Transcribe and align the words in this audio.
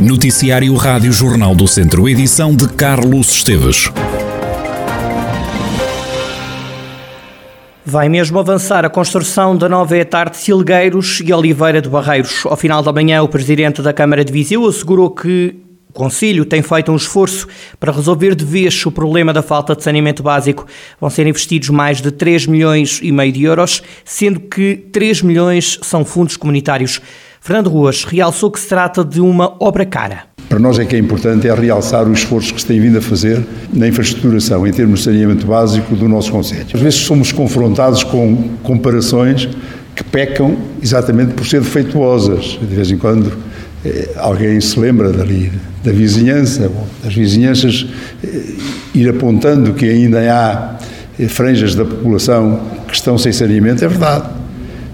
Noticiário 0.00 0.72
Rádio 0.76 1.12
Jornal 1.12 1.56
do 1.56 1.66
Centro, 1.66 2.08
edição 2.08 2.54
de 2.54 2.68
Carlos 2.68 3.32
Esteves. 3.32 3.90
Vai 7.84 8.08
mesmo 8.08 8.38
avançar 8.38 8.84
a 8.84 8.90
construção 8.90 9.56
da 9.56 9.68
nova 9.68 9.96
etar 9.98 10.30
de 10.30 10.36
Silgueiros 10.36 11.20
e 11.24 11.32
Oliveira 11.32 11.82
de 11.82 11.88
Barreiros. 11.88 12.46
Ao 12.46 12.56
final 12.56 12.80
da 12.80 12.92
manhã, 12.92 13.24
o 13.24 13.28
presidente 13.28 13.82
da 13.82 13.92
Câmara 13.92 14.24
de 14.24 14.32
Viseu 14.32 14.64
assegurou 14.68 15.10
que 15.10 15.56
o 15.88 15.92
Conselho 15.92 16.44
tem 16.44 16.62
feito 16.62 16.92
um 16.92 16.96
esforço 16.96 17.48
para 17.80 17.90
resolver 17.90 18.36
de 18.36 18.44
vez 18.44 18.86
o 18.86 18.92
problema 18.92 19.32
da 19.32 19.42
falta 19.42 19.74
de 19.74 19.82
saneamento 19.82 20.22
básico. 20.22 20.64
Vão 21.00 21.10
ser 21.10 21.26
investidos 21.26 21.70
mais 21.70 22.00
de 22.00 22.12
3 22.12 22.46
milhões 22.46 23.00
e 23.02 23.10
meio 23.10 23.32
de 23.32 23.42
euros, 23.42 23.82
sendo 24.04 24.38
que 24.38 24.76
3 24.92 25.22
milhões 25.22 25.76
são 25.82 26.04
fundos 26.04 26.36
comunitários. 26.36 27.00
Fernando 27.40 27.70
Ruas 27.70 28.04
realçou 28.04 28.50
que 28.50 28.60
se 28.60 28.68
trata 28.68 29.04
de 29.04 29.20
uma 29.20 29.54
obra 29.60 29.86
cara. 29.86 30.24
Para 30.48 30.58
nós 30.58 30.78
é 30.78 30.84
que 30.84 30.96
é 30.96 30.98
importante 30.98 31.46
é 31.46 31.54
realçar 31.54 32.08
o 32.08 32.12
esforço 32.12 32.54
que 32.54 32.60
se 32.60 32.66
tem 32.66 32.80
vindo 32.80 32.98
a 32.98 33.02
fazer 33.02 33.44
na 33.72 33.86
infraestruturação, 33.86 34.66
em 34.66 34.72
termos 34.72 35.00
de 35.00 35.04
saneamento 35.04 35.46
básico 35.46 35.94
do 35.94 36.08
nosso 36.08 36.32
Conselho. 36.32 36.66
Às 36.72 36.80
vezes 36.80 37.00
somos 37.00 37.32
confrontados 37.32 38.02
com 38.02 38.48
comparações 38.62 39.48
que 39.94 40.02
pecam 40.02 40.56
exatamente 40.82 41.34
por 41.34 41.46
ser 41.46 41.60
defeituosas. 41.60 42.58
De 42.60 42.74
vez 42.74 42.90
em 42.90 42.96
quando 42.96 43.30
eh, 43.84 44.08
alguém 44.16 44.58
se 44.60 44.80
lembra 44.80 45.12
dali, 45.12 45.52
da 45.84 45.92
vizinhança, 45.92 46.70
das 47.04 47.14
vizinhanças, 47.14 47.86
eh, 48.24 48.42
ir 48.94 49.08
apontando 49.08 49.74
que 49.74 49.84
ainda 49.84 50.20
há 50.32 50.78
eh, 51.20 51.28
franjas 51.28 51.74
da 51.74 51.84
população 51.84 52.60
que 52.86 52.94
estão 52.94 53.18
sem 53.18 53.32
saneamento, 53.32 53.84
é 53.84 53.88
verdade 53.88 54.47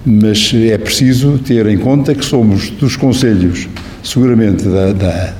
mas 0.04 0.52
é 0.54 0.76
preciso 0.76 1.38
ter 1.38 1.66
em 1.66 1.78
conta 1.78 2.14
que 2.14 2.24
somos 2.24 2.70
dos 2.70 2.96
conselhos, 2.96 3.68
seguramente, 4.02 4.64
da, 4.64 4.92
da, 4.92 5.34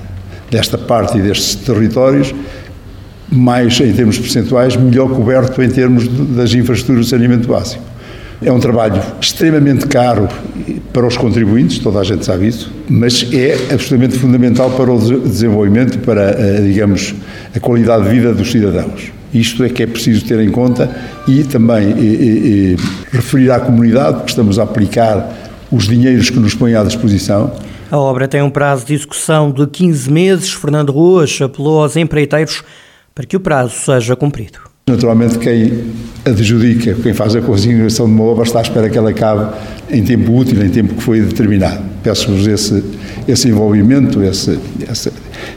desta 0.50 0.78
parte 0.78 1.18
e 1.18 1.22
destes 1.22 1.56
territórios, 1.56 2.34
mais 3.30 3.78
em 3.80 3.92
termos 3.92 4.18
percentuais, 4.18 4.76
melhor 4.76 5.10
coberto 5.10 5.62
em 5.62 5.68
termos 5.68 6.08
das 6.08 6.54
infraestruturas 6.54 7.06
de 7.06 7.10
saneamento 7.10 7.48
básico. 7.48 7.82
É 8.42 8.52
um 8.52 8.58
trabalho 8.58 9.00
extremamente 9.20 9.86
caro 9.86 10.28
para 10.92 11.06
os 11.06 11.16
contribuintes, 11.16 11.78
toda 11.78 12.00
a 12.00 12.04
gente 12.04 12.24
sabe 12.24 12.48
isso, 12.48 12.72
mas 12.88 13.26
é 13.32 13.54
absolutamente 13.72 14.18
fundamental 14.18 14.70
para 14.70 14.92
o 14.92 14.98
desenvolvimento, 15.20 15.98
para, 16.00 16.30
eh, 16.30 16.60
digamos, 16.62 17.14
a 17.54 17.60
qualidade 17.60 18.04
de 18.04 18.10
vida 18.10 18.34
dos 18.34 18.50
cidadãos. 18.50 19.12
Isto 19.34 19.64
é 19.64 19.68
que 19.68 19.82
é 19.82 19.86
preciso 19.86 20.24
ter 20.24 20.38
em 20.38 20.50
conta 20.50 20.94
e 21.26 21.42
também 21.42 21.90
e, 21.90 22.04
e, 22.04 22.74
e, 22.74 22.76
referir 23.10 23.50
à 23.50 23.58
comunidade, 23.58 24.18
porque 24.18 24.30
estamos 24.30 24.58
a 24.58 24.62
aplicar 24.62 25.28
os 25.70 25.88
dinheiros 25.88 26.30
que 26.30 26.38
nos 26.38 26.54
põem 26.54 26.76
à 26.76 26.84
disposição. 26.84 27.52
A 27.90 27.98
obra 27.98 28.28
tem 28.28 28.42
um 28.42 28.50
prazo 28.50 28.86
de 28.86 28.94
execução 28.94 29.50
de 29.50 29.66
15 29.66 30.10
meses. 30.10 30.52
Fernando 30.52 30.90
Ruas 30.90 31.38
apelou 31.42 31.82
aos 31.82 31.96
empreiteiros 31.96 32.62
para 33.14 33.26
que 33.26 33.36
o 33.36 33.40
prazo 33.40 33.74
seja 33.74 34.16
cumprido. 34.16 34.58
Naturalmente, 34.86 35.38
quem 35.38 35.92
adjudica, 36.26 36.94
quem 37.02 37.14
faz 37.14 37.34
a 37.34 37.40
consignação 37.40 38.04
de 38.06 38.12
uma 38.12 38.24
obra, 38.24 38.44
está 38.44 38.58
à 38.58 38.62
espera 38.62 38.90
que 38.90 38.98
ela 38.98 39.10
acabe 39.10 39.50
em 39.90 40.04
tempo 40.04 40.30
útil, 40.36 40.62
em 40.62 40.68
tempo 40.68 40.94
que 40.94 41.02
foi 41.02 41.22
determinado. 41.22 41.82
Peço-vos 42.02 42.46
esse, 42.46 42.84
esse 43.26 43.48
envolvimento, 43.48 44.22
esse, 44.22 44.58
essa, 44.86 45.10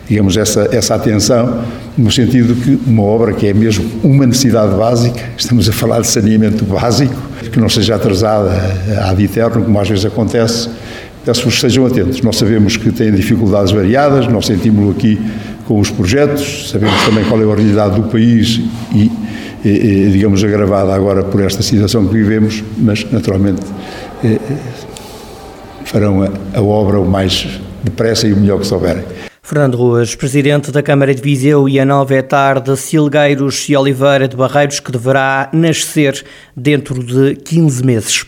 digamos, 0.09 0.37
essa, 0.37 0.69
essa 0.71 0.95
atenção, 0.95 1.63
no 1.97 2.09
sentido 2.11 2.55
que 2.55 2.79
uma 2.89 3.03
obra 3.03 3.33
que 3.33 3.47
é 3.47 3.53
mesmo 3.53 3.85
uma 4.03 4.25
necessidade 4.25 4.73
básica, 4.75 5.21
estamos 5.37 5.67
a 5.67 5.73
falar 5.73 6.01
de 6.01 6.07
saneamento 6.07 6.63
básico, 6.63 7.15
que 7.51 7.59
não 7.59 7.67
seja 7.67 7.95
atrasada 7.95 8.51
ad 9.03 9.23
eterno, 9.23 9.63
como 9.63 9.79
às 9.79 9.89
vezes 9.89 10.05
acontece, 10.05 10.69
peço-vos 11.25 11.59
sejam 11.59 11.85
atentos. 11.85 12.21
Nós 12.21 12.37
sabemos 12.37 12.77
que 12.77 12.91
têm 12.91 13.11
dificuldades 13.11 13.71
variadas, 13.71 14.27
nós 14.27 14.45
sentimos-lo 14.45 14.91
aqui 14.91 15.19
com 15.67 15.79
os 15.79 15.91
projetos, 15.91 16.69
sabemos 16.71 17.03
também 17.03 17.25
qual 17.25 17.41
é 17.41 17.43
a 17.43 17.55
realidade 17.55 17.99
do 17.99 18.03
país 18.03 18.61
e, 18.93 19.11
e, 19.65 20.09
digamos, 20.11 20.41
agravada 20.41 20.93
agora 20.95 21.23
por 21.23 21.41
esta 21.41 21.61
situação 21.61 22.07
que 22.07 22.13
vivemos, 22.13 22.63
mas 22.77 23.05
naturalmente 23.11 23.61
eh, 24.23 24.39
farão 25.83 26.23
a, 26.23 26.29
a 26.57 26.61
obra 26.61 26.97
o 26.99 27.05
mais 27.05 27.59
depressa 27.83 28.25
e 28.27 28.31
o 28.31 28.37
melhor 28.37 28.59
que 28.59 28.67
souberem. 28.67 29.03
Fernando 29.47 29.77
Ruas, 29.77 30.13
presidente 30.13 30.73
da 30.73 30.83
Câmara 30.83 31.15
de 31.15 31.21
Viseu 31.21 31.69
e 31.69 31.79
a 31.79 31.85
nova 31.85 32.13
etar 32.13 32.59
de 32.59 32.75
Silgueiros 32.75 33.69
e 33.69 33.77
Oliveira 33.77 34.27
de 34.27 34.35
Barreiros, 34.35 34.81
que 34.81 34.91
deverá 34.91 35.49
nascer 35.53 36.21
dentro 36.53 37.01
de 37.01 37.33
15 37.37 37.81
meses. 37.81 38.25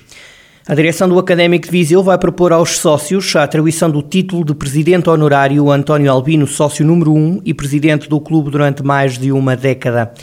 A 0.65 0.73
direção 0.73 1.09
do 1.09 1.19
Académico 1.19 1.65
de 1.65 1.71
Viseu 1.71 2.01
vai 2.01 2.17
propor 2.17 2.53
aos 2.53 2.77
sócios 2.77 3.35
a 3.35 3.43
atribuição 3.43 3.91
do 3.91 4.01
título 4.01 4.45
de 4.45 4.55
presidente 4.55 5.09
honorário 5.09 5.69
António 5.69 6.09
Albino, 6.09 6.47
sócio 6.47 6.85
número 6.85 7.11
1 7.13 7.41
e 7.43 7.53
presidente 7.53 8.07
do 8.07 8.21
clube 8.21 8.49
durante 8.49 8.81
mais 8.81 9.17
de 9.17 9.29
uma 9.33 9.57
década. 9.57 10.13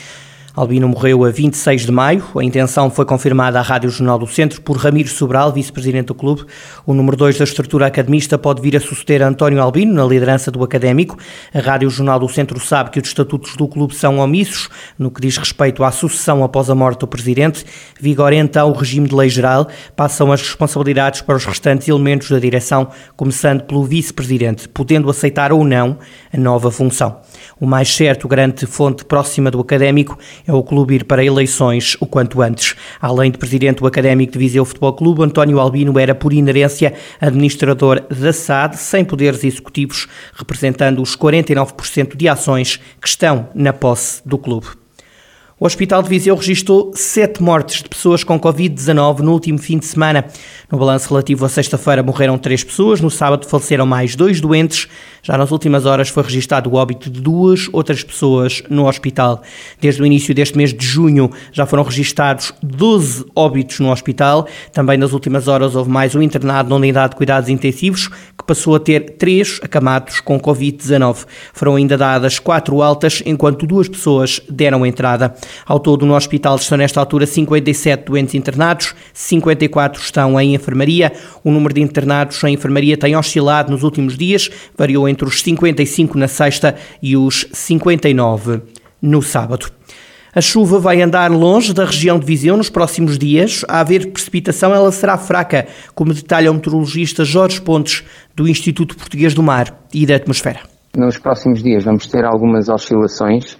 Albino 0.56 0.88
morreu 0.88 1.22
a 1.22 1.30
26 1.30 1.84
de 1.84 1.92
maio. 1.92 2.24
A 2.34 2.42
intenção 2.42 2.88
foi 2.88 3.04
confirmada 3.04 3.58
à 3.58 3.62
Rádio 3.62 3.90
Jornal 3.90 4.18
do 4.18 4.26
Centro 4.26 4.62
por 4.62 4.78
Ramiro 4.78 5.10
Sobral, 5.10 5.52
vice-presidente 5.52 6.06
do 6.06 6.14
clube. 6.14 6.46
O 6.86 6.94
número 6.94 7.14
2 7.14 7.36
da 7.36 7.44
estrutura 7.44 7.86
academista 7.86 8.38
pode 8.38 8.62
vir 8.62 8.74
a 8.74 8.80
suceder 8.80 9.20
António 9.20 9.60
Albino 9.60 9.92
na 9.92 10.02
liderança 10.06 10.50
do 10.50 10.64
académico. 10.64 11.18
A 11.52 11.60
Rádio 11.60 11.90
Jornal 11.90 12.18
do 12.18 12.28
Centro 12.30 12.58
sabe 12.58 12.88
que 12.88 12.98
os 12.98 13.06
estatutos 13.06 13.54
do 13.54 13.68
clube 13.68 13.94
são 13.94 14.18
omissos 14.18 14.70
no 14.98 15.10
que 15.10 15.20
diz 15.20 15.36
respeito 15.36 15.84
à 15.84 15.92
sucessão 15.92 16.42
após 16.42 16.70
a 16.70 16.74
morte 16.74 17.00
do 17.00 17.06
presidente. 17.06 17.62
Vigora 18.00 18.34
então 18.34 18.70
o 18.70 18.72
regime 18.72 19.06
de 19.06 19.14
lei 19.14 19.28
geral. 19.28 19.68
Passam 19.94 20.32
as 20.32 20.40
responsabilidades 20.40 21.20
para 21.20 21.36
os 21.36 21.44
restantes 21.44 21.86
elementos 21.86 22.30
da 22.30 22.38
direção, 22.38 22.88
começando 23.14 23.64
pelo 23.64 23.84
vice-presidente, 23.84 24.70
podendo 24.70 25.10
aceitar 25.10 25.52
ou 25.52 25.62
não 25.62 25.98
a 26.32 26.36
nova 26.38 26.70
função. 26.70 27.20
O 27.60 27.66
mais 27.66 27.94
certo 27.94 28.26
garante 28.26 28.64
fonte 28.64 29.04
próxima 29.04 29.50
do 29.50 29.60
académico 29.60 30.18
é 30.46 30.52
o 30.52 30.62
clube 30.62 30.94
ir 30.94 31.04
para 31.04 31.24
eleições 31.24 31.96
o 32.00 32.06
quanto 32.06 32.40
antes. 32.40 32.74
Além 33.00 33.30
de 33.30 33.38
presidente 33.38 33.78
do 33.78 33.86
Académico 33.86 34.32
de 34.32 34.38
Viseu 34.38 34.64
Futebol 34.64 34.92
Clube, 34.92 35.22
António 35.22 35.58
Albino 35.58 35.98
era, 35.98 36.14
por 36.14 36.32
inerência, 36.32 36.94
administrador 37.20 38.02
da 38.08 38.32
SAD, 38.32 38.76
sem 38.76 39.04
poderes 39.04 39.44
executivos, 39.44 40.06
representando 40.34 41.02
os 41.02 41.16
49% 41.16 42.16
de 42.16 42.28
ações 42.28 42.80
que 43.00 43.08
estão 43.08 43.48
na 43.54 43.72
posse 43.72 44.22
do 44.26 44.38
clube. 44.38 44.85
O 45.58 45.64
Hospital 45.64 46.02
de 46.02 46.10
Viseu 46.10 46.36
registrou 46.36 46.92
sete 46.94 47.42
mortes 47.42 47.82
de 47.82 47.88
pessoas 47.88 48.22
com 48.22 48.38
Covid-19 48.38 49.20
no 49.20 49.32
último 49.32 49.56
fim 49.56 49.78
de 49.78 49.86
semana. 49.86 50.26
No 50.70 50.76
balanço 50.76 51.08
relativo 51.08 51.46
à 51.46 51.48
sexta-feira 51.48 52.02
morreram 52.02 52.36
três 52.36 52.62
pessoas, 52.62 53.00
no 53.00 53.10
sábado 53.10 53.46
faleceram 53.46 53.86
mais 53.86 54.14
dois 54.14 54.38
doentes. 54.38 54.86
Já 55.22 55.38
nas 55.38 55.50
últimas 55.50 55.86
horas 55.86 56.10
foi 56.10 56.24
registado 56.24 56.68
o 56.68 56.74
óbito 56.74 57.08
de 57.08 57.22
duas 57.22 57.70
outras 57.72 58.04
pessoas 58.04 58.62
no 58.68 58.86
hospital. 58.86 59.42
Desde 59.80 60.02
o 60.02 60.04
início 60.04 60.34
deste 60.34 60.58
mês 60.58 60.74
de 60.74 60.84
junho 60.84 61.30
já 61.50 61.64
foram 61.64 61.84
registados 61.84 62.52
12 62.62 63.24
óbitos 63.34 63.80
no 63.80 63.90
hospital. 63.90 64.46
Também 64.74 64.98
nas 64.98 65.14
últimas 65.14 65.48
horas 65.48 65.74
houve 65.74 65.90
mais 65.90 66.14
um 66.14 66.20
internado 66.20 66.68
na 66.68 66.76
unidade 66.76 67.12
de 67.12 67.16
cuidados 67.16 67.48
intensivos, 67.48 68.08
que 68.08 68.44
passou 68.46 68.74
a 68.76 68.78
ter 68.78 69.16
três 69.16 69.58
acamados 69.62 70.20
com 70.20 70.38
Covid-19. 70.38 71.24
Foram 71.54 71.76
ainda 71.76 71.96
dadas 71.96 72.38
quatro 72.38 72.82
altas, 72.82 73.22
enquanto 73.24 73.66
duas 73.66 73.88
pessoas 73.88 74.38
deram 74.50 74.84
entrada. 74.84 75.34
Ao 75.64 75.78
todo, 75.78 76.06
no 76.06 76.14
hospital 76.14 76.56
estão 76.56 76.78
nesta 76.78 77.00
altura 77.00 77.26
57 77.26 78.04
doentes 78.04 78.34
internados, 78.34 78.94
54 79.12 80.00
estão 80.00 80.40
em 80.40 80.54
enfermaria. 80.54 81.12
O 81.44 81.50
número 81.50 81.74
de 81.74 81.80
internados 81.80 82.42
em 82.44 82.54
enfermaria 82.54 82.96
tem 82.96 83.16
oscilado 83.16 83.70
nos 83.70 83.82
últimos 83.82 84.16
dias, 84.16 84.50
variou 84.76 85.08
entre 85.08 85.26
os 85.26 85.42
55 85.42 86.18
na 86.18 86.28
sexta 86.28 86.76
e 87.02 87.16
os 87.16 87.46
59 87.52 88.62
no 89.00 89.22
sábado. 89.22 89.70
A 90.36 90.40
chuva 90.42 90.78
vai 90.78 91.00
andar 91.00 91.30
longe 91.30 91.72
da 91.72 91.86
região 91.86 92.18
de 92.18 92.26
Viseu 92.26 92.58
nos 92.58 92.68
próximos 92.68 93.16
dias. 93.16 93.64
A 93.66 93.80
haver 93.80 94.12
precipitação, 94.12 94.74
ela 94.74 94.92
será 94.92 95.16
fraca, 95.16 95.66
como 95.94 96.12
detalha 96.12 96.50
o 96.50 96.54
meteorologista 96.54 97.24
Jorge 97.24 97.58
Pontes, 97.58 98.04
do 98.34 98.46
Instituto 98.46 98.94
Português 98.94 99.32
do 99.32 99.42
Mar 99.42 99.74
e 99.94 100.04
da 100.04 100.16
Atmosfera. 100.16 100.60
Nos 100.94 101.16
próximos 101.16 101.62
dias 101.62 101.84
vamos 101.84 102.06
ter 102.06 102.22
algumas 102.26 102.68
oscilações 102.68 103.56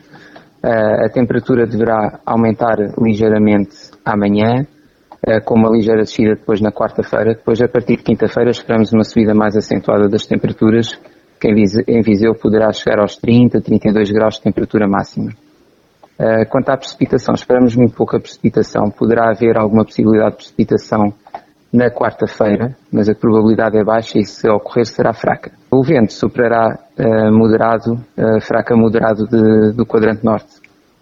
a 0.62 1.08
temperatura 1.11 1.67
deverá 1.67 2.20
aumentar 2.25 2.76
ligeiramente 2.99 3.76
amanhã, 4.05 4.67
com 5.44 5.55
uma 5.55 5.70
ligeira 5.70 6.03
descida 6.03 6.35
depois 6.35 6.61
na 6.61 6.70
quarta-feira. 6.70 7.35
Depois, 7.35 7.61
a 7.61 7.69
partir 7.69 7.97
de 7.97 8.03
quinta-feira, 8.03 8.50
esperamos 8.50 8.93
uma 8.93 9.05
subida 9.05 9.35
mais 9.35 9.56
acentuada 9.56 10.08
das 10.08 10.26
temperaturas, 10.26 10.99
que 11.41 11.49
em 11.49 12.00
Viseu 12.03 12.35
poderá 12.35 12.73
chegar 12.73 13.00
aos 13.00 13.17
30, 13.17 13.61
32 13.61 14.11
graus 14.11 14.37
de 14.37 14.43
temperatura 14.43 14.87
máxima. 14.88 15.32
Quanto 16.49 16.70
à 16.70 16.76
precipitação, 16.76 17.35
esperamos 17.35 17.76
muito 17.76 17.94
pouca 17.94 18.19
precipitação. 18.19 18.91
Poderá 18.91 19.31
haver 19.31 19.58
alguma 19.58 19.85
possibilidade 19.85 20.31
de 20.31 20.37
precipitação 20.37 21.12
na 21.72 21.90
quarta-feira, 21.90 22.76
mas 22.92 23.08
a 23.08 23.14
probabilidade 23.14 23.76
é 23.76 23.84
baixa 23.84 24.18
e 24.18 24.24
se 24.24 24.48
ocorrer 24.48 24.86
será 24.86 25.12
fraca. 25.12 25.52
O 25.70 25.82
vento 25.82 26.12
superará 26.12 26.78
uh, 26.98 27.32
moderado, 27.32 27.94
uh, 28.16 28.40
fraca 28.40 28.76
moderado 28.76 29.26
de, 29.26 29.72
do 29.72 29.84
quadrante 29.84 30.24
norte. 30.24 30.48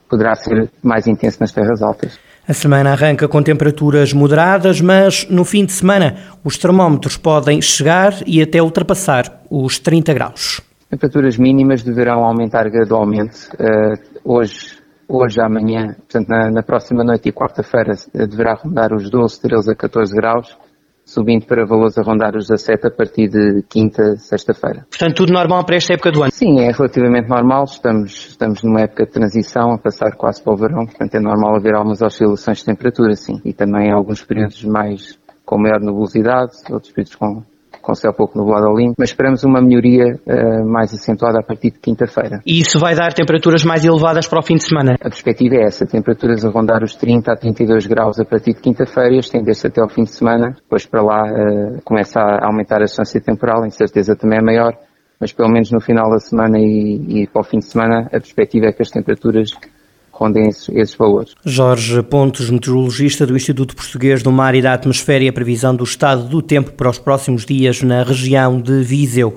Poderá 0.09 0.35
ser 0.35 0.71
mais 0.83 1.07
intenso 1.07 1.39
nas 1.41 1.53
terras 1.53 1.83
altas. 1.83 2.19
A 2.47 2.53
semana 2.53 2.93
arranca 2.93 3.27
com 3.27 3.43
temperaturas 3.43 4.13
moderadas, 4.13 4.81
mas 4.81 5.27
no 5.31 5.45
fim 5.45 5.65
de 5.65 5.73
semana 5.73 6.17
os 6.45 6.59
termómetros 6.59 7.17
podem 7.17 7.61
chegar 7.63 8.13
e 8.27 8.43
até 8.43 8.63
ultrapassar 8.63 9.43
os 9.51 9.79
30 9.79 10.13
graus. 10.13 10.61
temperaturas 10.91 11.39
mínimas 11.39 11.83
deverão 11.83 12.23
aumentar 12.23 12.69
gradualmente. 12.69 13.49
Uh, 13.55 13.99
hoje, 14.23 14.84
hoje, 15.09 15.41
amanhã, 15.41 15.95
portanto, 15.95 16.29
na, 16.29 16.51
na 16.51 16.63
próxima 16.63 17.05
noite 17.05 17.29
e 17.29 17.33
quarta-feira, 17.33 17.93
deverá 18.13 18.55
rondar 18.55 18.93
os 18.93 19.11
12, 19.11 19.41
13 19.41 19.73
a 19.73 19.75
14 19.75 20.15
graus 20.15 20.57
subindo 21.05 21.47
para 21.47 21.67
valores 21.67 21.99
a 21.99 22.03
rondar 22.03 22.35
os 22.35 22.49
17 22.49 22.87
a 22.87 22.91
partir 22.91 23.29
de 23.29 23.63
quinta, 23.69 24.17
sexta-feira. 24.17 24.87
Portanto, 24.89 25.15
tudo 25.15 25.33
normal 25.33 25.65
para 25.65 25.77
esta 25.77 25.93
época 25.93 26.11
do 26.11 26.23
ano? 26.23 26.33
Sim, 26.33 26.61
é 26.61 26.73
relativamente 26.73 27.29
normal. 27.29 27.65
Estamos, 27.65 28.29
estamos 28.29 28.63
numa 28.63 28.81
época 28.81 29.05
de 29.05 29.13
transição, 29.13 29.73
a 29.73 29.79
passar 29.79 30.17
quase 30.17 30.43
para 30.43 30.53
o 30.53 30.57
verão, 30.57 30.87
portanto 30.87 31.15
é 31.15 31.21
normal 31.21 31.57
haver 31.57 31.75
algumas 31.75 32.01
oscilações 32.01 32.59
de 32.59 32.65
temperatura, 32.65 33.15
sim. 33.15 33.41
E 33.45 33.53
também 33.53 33.93
alguns 33.93 34.25
períodos 34.25 34.65
mais 34.65 35.19
com 35.45 35.59
maior 35.59 35.81
nebulosidade, 35.81 36.53
outros 36.71 36.93
períodos 36.93 37.17
com 37.17 37.43
com 37.81 37.95
céu 37.95 38.13
pouco 38.13 38.39
nublado 38.39 38.67
ao 38.67 38.77
limpo, 38.77 38.95
mas 38.99 39.11
esperamos 39.11 39.45
uma 39.45 39.61
melhoria 39.61 40.19
uh, 40.27 40.67
mais 40.67 40.93
acentuada 40.93 41.41
a 41.41 41.43
partir 41.43 41.71
de 41.71 41.79
quinta-feira. 41.79 42.41
E 42.47 42.61
isso 42.61 42.79
vai 42.79 42.95
dar 42.95 43.13
temperaturas 43.13 43.65
mais 43.65 43.85
elevadas 43.85 44.27
para 44.27 44.39
o 44.39 44.43
fim 44.43 44.57
de 44.57 44.65
semana? 44.65 44.95
A 45.01 45.09
perspectiva 45.09 45.57
é 45.57 45.65
essa, 45.65 45.87
temperaturas 45.87 46.45
a 46.45 46.51
rondar 46.51 46.83
os 46.83 46.95
30 46.95 47.33
a 47.33 47.37
32 47.37 47.87
graus 47.87 48.19
a 48.19 48.25
partir 48.25 48.55
de 48.55 48.61
quinta-feira 48.61 49.15
e 49.15 49.19
estender-se 49.19 49.67
até 49.67 49.81
ao 49.81 49.89
fim 49.89 50.05
de 50.05 50.11
semana. 50.11 50.57
Depois 50.57 50.87
para 50.87 51.03
lá 51.03 51.23
uh, 51.25 51.83
começa 51.85 52.21
a 52.21 52.47
aumentar 52.47 52.81
a 52.81 52.85
distância 52.85 53.21
temporal, 53.21 53.63
a 53.63 53.67
incerteza 53.67 54.17
também 54.17 54.39
é 54.39 54.43
maior, 54.43 54.75
mas 55.21 55.33
pelo 55.33 55.51
menos 55.51 55.71
no 55.71 55.81
final 55.81 56.11
da 56.11 56.19
semana 56.19 56.59
e, 56.59 57.23
e 57.23 57.27
para 57.27 57.41
o 57.41 57.45
fim 57.45 57.59
de 57.59 57.67
semana 57.67 58.07
a 58.07 58.21
perspectiva 58.21 58.67
é 58.67 58.73
que 58.73 58.83
as 58.83 58.91
temperaturas 58.91 59.51
rondem 60.15 60.49
esses, 60.49 60.95
valores. 60.95 61.35
Jorge 61.45 62.03
Pontes, 62.03 62.49
meteorologista 62.49 63.27
do 63.27 63.37
Instituto 63.37 63.75
Português 63.75 64.23
do 64.23 64.31
Mar 64.31 64.55
e 64.55 64.63
da 64.63 64.73
Atmosfera 64.73 65.25
e 65.25 65.29
a 65.29 65.33
previsão 65.33 65.75
do 65.75 65.83
estado 65.83 66.25
do 66.25 66.41
tempo 66.41 66.73
para 66.73 66.89
os 66.89 66.99
próximos 66.99 67.45
dias 67.45 67.83
na 67.83 68.03
região 68.05 68.61
de 68.61 68.83
Viseu. 68.83 69.35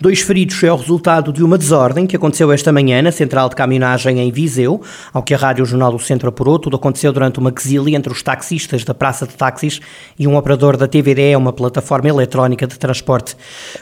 Dois 0.00 0.20
feridos 0.20 0.62
é 0.62 0.72
o 0.72 0.76
resultado 0.76 1.32
de 1.32 1.42
uma 1.42 1.58
desordem 1.58 2.06
que 2.06 2.14
aconteceu 2.14 2.52
esta 2.52 2.70
manhã 2.70 3.02
na 3.02 3.10
central 3.10 3.48
de 3.48 3.56
caminhonagem 3.56 4.20
em 4.20 4.30
Viseu. 4.30 4.80
Ao 5.12 5.24
que 5.24 5.34
a 5.34 5.36
Rádio 5.36 5.66
Jornal 5.66 5.90
do 5.90 5.98
Centro 5.98 6.28
apurou, 6.28 6.56
tudo 6.56 6.76
aconteceu 6.76 7.12
durante 7.12 7.40
uma 7.40 7.50
quesilha 7.50 7.96
entre 7.96 8.12
os 8.12 8.22
taxistas 8.22 8.84
da 8.84 8.94
Praça 8.94 9.26
de 9.26 9.34
Táxis 9.34 9.80
e 10.16 10.28
um 10.28 10.36
operador 10.36 10.76
da 10.76 10.86
TVD, 10.86 11.34
uma 11.34 11.52
plataforma 11.52 12.08
eletrónica 12.08 12.64
de 12.64 12.78
transporte. 12.78 13.36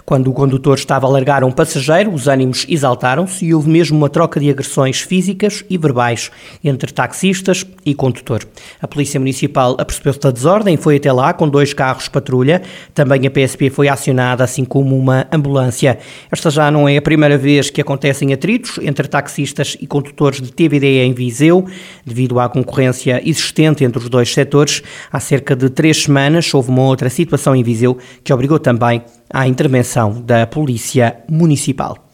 Quando 0.07 0.31
o 0.31 0.33
condutor 0.33 0.79
estava 0.79 1.07
a 1.07 1.11
largar 1.11 1.45
um 1.45 1.53
passageiro, 1.53 2.11
os 2.11 2.27
ânimos 2.29 2.65
exaltaram-se 2.67 3.45
e 3.45 3.53
houve 3.53 3.69
mesmo 3.69 3.99
uma 3.99 4.09
troca 4.09 4.41
de 4.41 4.49
agressões 4.49 5.03
físicas 5.03 5.67
e 5.69 5.77
verbais 5.77 6.31
entre 6.65 6.95
taxistas 6.95 7.67
e 7.85 7.95
condutor. 7.95 8.43
A 8.81 8.89
Polícia 8.89 9.21
Municipal 9.21 9.77
apercebeu-se 9.79 10.21
da 10.21 10.31
desordem 10.31 10.77
e 10.77 10.79
foi 10.79 10.97
até 10.97 11.13
lá 11.13 11.35
com 11.35 11.47
dois 11.47 11.75
carros 11.75 12.09
patrulha. 12.09 12.63
Também 12.95 13.27
a 13.27 13.31
PSP 13.31 13.69
foi 13.69 13.87
acionada, 13.87 14.43
assim 14.43 14.65
como 14.65 14.97
uma 14.97 15.27
ambulância. 15.31 15.99
Esta 16.31 16.51
já 16.51 16.71
não 16.71 16.89
é 16.89 16.97
a 16.97 17.03
primeira 17.03 17.37
vez 17.37 17.71
que 17.71 17.81
acontecem 17.81 18.33
atritos 18.33 18.79
entre 18.83 19.09
taxistas 19.09 19.77
e 19.81 19.87
condutores 19.87 20.41
de 20.41 20.53
TVD 20.53 21.03
em 21.05 21.13
Viseu, 21.13 21.67
devido 22.05 22.39
à 22.39 22.49
concorrência 22.49 23.21
existente 23.25 23.85
entre 23.85 23.99
os 23.99 24.09
dois 24.09 24.33
setores. 24.33 24.83
Há 25.13 25.21
cerca 25.21 25.57
de 25.57 25.69
três 25.71 26.03
semanas 26.03 26.53
houve 26.53 26.71
uma 26.71 26.83
outra 26.83 27.11
situação 27.11 27.55
em 27.55 27.63
Viseu 27.63 27.99
que 28.23 28.33
obrigou 28.33 28.59
também 28.59 29.03
à 29.31 29.47
intervenção 29.47 30.23
da 30.23 30.47
Polícia 30.47 31.17
Municipal. 31.29 32.06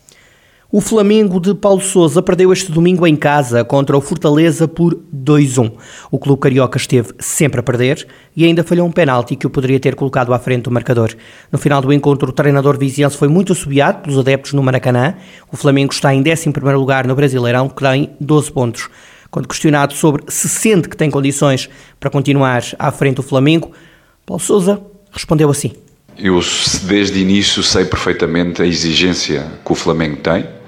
O 0.74 0.80
Flamengo 0.80 1.38
de 1.38 1.52
Paulo 1.52 1.82
Sousa 1.82 2.22
perdeu 2.22 2.50
este 2.50 2.72
domingo 2.72 3.06
em 3.06 3.14
casa 3.14 3.62
contra 3.62 3.94
o 3.94 4.00
Fortaleza 4.00 4.66
por 4.66 4.98
2-1. 5.14 5.70
O 6.10 6.18
clube 6.18 6.40
carioca 6.40 6.78
esteve 6.78 7.12
sempre 7.18 7.60
a 7.60 7.62
perder 7.62 8.08
e 8.34 8.46
ainda 8.46 8.64
falhou 8.64 8.88
um 8.88 8.90
penalti 8.90 9.36
que 9.36 9.46
o 9.46 9.50
poderia 9.50 9.78
ter 9.78 9.94
colocado 9.94 10.32
à 10.32 10.38
frente 10.38 10.62
do 10.62 10.70
marcador. 10.70 11.14
No 11.52 11.58
final 11.58 11.82
do 11.82 11.92
encontro, 11.92 12.30
o 12.30 12.32
treinador 12.32 12.78
viziense 12.78 13.18
foi 13.18 13.28
muito 13.28 13.52
assobiado 13.52 14.00
pelos 14.00 14.18
adeptos 14.18 14.54
no 14.54 14.62
Maracanã. 14.62 15.14
O 15.52 15.58
Flamengo 15.58 15.92
está 15.92 16.14
em 16.14 16.20
11 16.20 16.50
lugar 16.74 17.06
no 17.06 17.14
Brasileirão, 17.14 17.68
que 17.68 17.82
tem 17.82 18.08
12 18.18 18.50
pontos. 18.50 18.88
Quando 19.30 19.48
questionado 19.48 19.92
sobre 19.92 20.24
se 20.28 20.48
sente 20.48 20.88
que 20.88 20.96
tem 20.96 21.10
condições 21.10 21.68
para 22.00 22.08
continuar 22.08 22.64
à 22.78 22.90
frente 22.90 23.16
do 23.16 23.22
Flamengo, 23.22 23.72
Paulo 24.24 24.42
Sousa 24.42 24.80
respondeu 25.10 25.50
assim. 25.50 25.72
Eu, 26.16 26.40
desde 26.84 27.18
o 27.18 27.20
início, 27.20 27.62
sei 27.62 27.84
perfeitamente 27.84 28.62
a 28.62 28.66
exigência 28.66 29.52
que 29.62 29.72
o 29.72 29.74
Flamengo 29.74 30.16
tem 30.16 30.61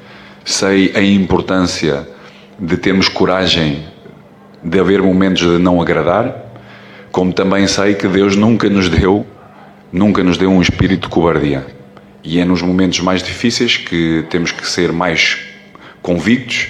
sei 0.44 0.92
a 0.94 1.02
importância 1.02 2.06
de 2.58 2.76
termos 2.76 3.08
coragem 3.08 3.84
de 4.62 4.78
haver 4.78 5.02
momentos 5.02 5.42
de 5.42 5.58
não 5.58 5.80
agradar, 5.80 6.44
como 7.10 7.32
também 7.32 7.66
sei 7.66 7.94
que 7.94 8.08
Deus 8.08 8.36
nunca 8.36 8.68
nos 8.68 8.88
deu, 8.88 9.26
nunca 9.92 10.22
nos 10.22 10.36
deu 10.36 10.50
um 10.50 10.60
espírito 10.60 11.02
de 11.02 11.08
cobardia. 11.08 11.66
E 12.22 12.40
é 12.40 12.44
nos 12.44 12.62
momentos 12.62 13.00
mais 13.00 13.22
difíceis 13.22 13.76
que 13.76 14.24
temos 14.30 14.50
que 14.50 14.66
ser 14.66 14.92
mais 14.92 15.38
convictos, 16.00 16.68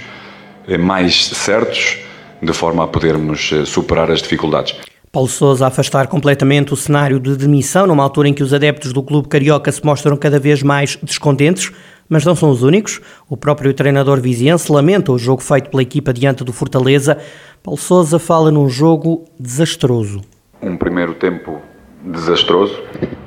mais 0.79 1.27
certos, 1.27 1.97
de 2.41 2.53
forma 2.53 2.83
a 2.83 2.87
podermos 2.87 3.51
eh, 3.53 3.65
superar 3.65 4.11
as 4.11 4.21
dificuldades. 4.21 4.75
Paulo 5.11 5.29
Sousa 5.29 5.63
a 5.63 5.67
afastar 5.69 6.07
completamente 6.07 6.73
o 6.73 6.75
cenário 6.75 7.21
de 7.21 7.37
demissão, 7.37 7.87
numa 7.87 8.03
altura 8.03 8.27
em 8.27 8.33
que 8.33 8.43
os 8.43 8.53
adeptos 8.53 8.91
do 8.91 9.01
clube 9.01 9.29
carioca 9.29 9.71
se 9.71 9.83
mostram 9.83 10.17
cada 10.17 10.37
vez 10.37 10.61
mais 10.61 10.97
descontentes, 11.01 11.71
mas 12.09 12.25
não 12.25 12.35
são 12.35 12.49
os 12.49 12.63
únicos. 12.63 13.01
O 13.29 13.37
próprio 13.37 13.73
treinador 13.73 14.19
viziense 14.19 14.71
lamenta 14.71 15.11
o 15.11 15.17
jogo 15.17 15.41
feito 15.41 15.69
pela 15.69 15.83
equipa 15.83 16.13
diante 16.13 16.43
do 16.43 16.53
Fortaleza. 16.53 17.17
Paulo 17.63 17.79
Sousa 17.79 18.19
fala 18.19 18.51
num 18.51 18.69
jogo 18.69 19.25
desastroso. 19.39 20.21
Um 20.61 20.77
primeiro 20.77 21.13
tempo 21.13 21.61
desastroso, 22.03 22.81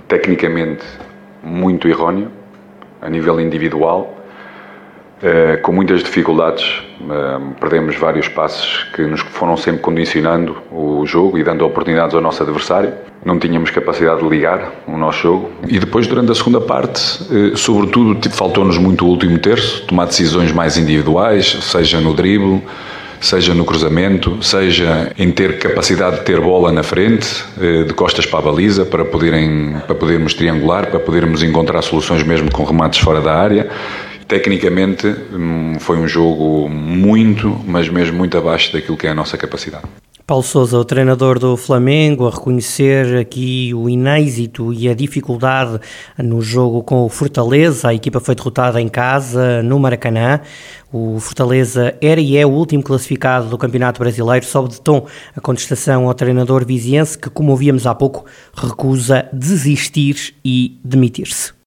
tecnicamente 0.06 0.84
muito 1.42 1.88
erróneo, 1.88 2.30
a 3.00 3.08
nível 3.08 3.40
individual, 3.40 4.17
com 5.62 5.72
muitas 5.72 6.02
dificuldades, 6.02 6.64
eh, 7.00 7.40
perdemos 7.60 7.96
vários 7.96 8.28
passes 8.28 8.84
que 8.94 9.02
nos 9.02 9.20
foram 9.20 9.56
sempre 9.56 9.80
condicionando 9.80 10.56
o 10.70 11.04
jogo 11.06 11.36
e 11.36 11.42
dando 11.42 11.64
oportunidades 11.66 12.14
ao 12.14 12.20
nosso 12.20 12.42
adversário. 12.42 12.92
Não 13.24 13.36
tínhamos 13.36 13.70
capacidade 13.70 14.22
de 14.22 14.28
ligar 14.28 14.72
o 14.86 14.96
nosso 14.96 15.18
jogo. 15.18 15.50
E 15.66 15.78
depois, 15.78 16.06
durante 16.06 16.30
a 16.30 16.34
segunda 16.36 16.60
parte, 16.60 17.00
eh, 17.32 17.56
sobretudo, 17.56 18.30
faltou-nos 18.30 18.78
muito 18.78 19.04
o 19.04 19.08
último 19.08 19.38
terço, 19.38 19.84
tomar 19.86 20.06
decisões 20.06 20.52
mais 20.52 20.76
individuais, 20.76 21.46
seja 21.62 22.00
no 22.00 22.14
drible, 22.14 22.62
seja 23.20 23.52
no 23.54 23.64
cruzamento, 23.64 24.40
seja 24.40 25.10
em 25.18 25.32
ter 25.32 25.58
capacidade 25.58 26.18
de 26.18 26.24
ter 26.24 26.40
bola 26.40 26.70
na 26.70 26.84
frente, 26.84 27.26
de 27.84 27.92
costas 27.92 28.24
para 28.24 28.38
a 28.38 28.42
baliza, 28.42 28.86
para, 28.86 29.04
poderem, 29.04 29.74
para 29.84 29.94
podermos 29.96 30.34
triangular, 30.34 30.86
para 30.86 31.00
podermos 31.00 31.42
encontrar 31.42 31.82
soluções 31.82 32.22
mesmo 32.22 32.48
com 32.52 32.62
remates 32.62 33.00
fora 33.00 33.20
da 33.20 33.34
área. 33.34 33.68
Tecnicamente 34.28 35.06
hum, 35.32 35.76
foi 35.80 35.96
um 35.96 36.06
jogo 36.06 36.68
muito, 36.68 37.48
mas 37.66 37.88
mesmo 37.88 38.18
muito 38.18 38.36
abaixo 38.36 38.70
daquilo 38.72 38.96
que 38.96 39.06
é 39.06 39.10
a 39.10 39.14
nossa 39.14 39.38
capacidade. 39.38 39.84
Paulo 40.28 40.42
Sousa, 40.42 40.76
o 40.76 40.84
treinador 40.84 41.38
do 41.38 41.56
Flamengo, 41.56 42.26
a 42.26 42.30
reconhecer 42.30 43.16
aqui 43.16 43.72
o 43.72 43.88
inêxito 43.88 44.74
e 44.74 44.86
a 44.86 44.94
dificuldade 44.94 45.80
no 46.18 46.42
jogo 46.42 46.82
com 46.82 47.06
o 47.06 47.08
Fortaleza. 47.08 47.88
A 47.88 47.94
equipa 47.94 48.20
foi 48.20 48.34
derrotada 48.34 48.78
em 48.78 48.88
casa, 48.88 49.62
no 49.62 49.80
Maracanã. 49.80 50.42
O 50.92 51.18
Fortaleza 51.18 51.96
era 52.02 52.20
e 52.20 52.36
é 52.36 52.44
o 52.44 52.50
último 52.50 52.82
classificado 52.82 53.48
do 53.48 53.56
Campeonato 53.56 54.00
Brasileiro, 54.00 54.44
sob 54.44 54.68
de 54.68 54.78
tom 54.78 55.06
a 55.34 55.40
contestação 55.40 56.06
ao 56.06 56.12
treinador 56.12 56.66
viziense, 56.66 57.16
que, 57.16 57.30
como 57.30 57.52
ouvíamos 57.52 57.86
há 57.86 57.94
pouco, 57.94 58.26
recusa 58.54 59.26
desistir 59.32 60.34
e 60.44 60.78
demitir-se. 60.84 61.56